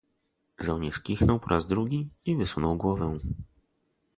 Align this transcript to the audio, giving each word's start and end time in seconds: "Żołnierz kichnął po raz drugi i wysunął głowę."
"Żołnierz 0.59 0.99
kichnął 0.99 1.39
po 1.39 1.47
raz 1.49 1.67
drugi 1.67 2.09
i 2.25 2.35
wysunął 2.35 2.77
głowę." 2.77 3.19